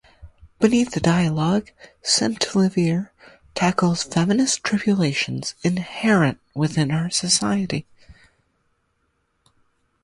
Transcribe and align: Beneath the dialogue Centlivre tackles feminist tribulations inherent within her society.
Beneath 0.59 0.93
the 0.95 0.99
dialogue 0.99 1.69
Centlivre 2.01 3.11
tackles 3.53 4.01
feminist 4.01 4.63
tribulations 4.63 5.53
inherent 5.63 6.39
within 6.55 6.89
her 6.89 7.11
society. 7.11 7.85